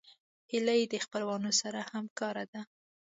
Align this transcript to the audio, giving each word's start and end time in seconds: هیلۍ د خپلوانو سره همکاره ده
هیلۍ 0.51 0.81
د 0.87 0.95
خپلوانو 1.05 1.51
سره 1.61 1.79
همکاره 1.91 2.43
ده 2.51 2.61